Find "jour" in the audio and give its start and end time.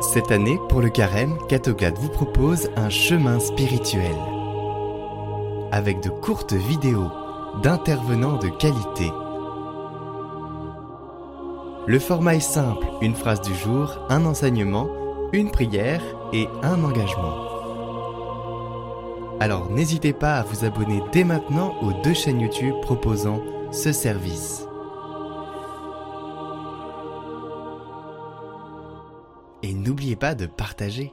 13.54-13.98